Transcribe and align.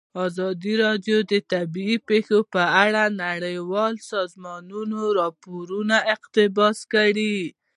ازادي 0.27 0.73
راډیو 0.83 1.17
د 1.31 1.33
طبیعي 1.51 1.97
پېښې 2.07 2.39
په 2.53 2.63
اړه 2.85 3.03
د 3.09 3.15
نړیوالو 3.23 4.05
سازمانونو 4.13 4.99
راپورونه 5.19 5.95
اقتباس 6.15 6.77
کړي. 6.93 7.37